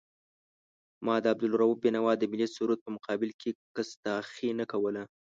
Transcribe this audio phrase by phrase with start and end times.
[1.05, 5.03] ما د عبدالرؤف بېنوا د ملي سرود په مقابل کې کستاخي نه کوله.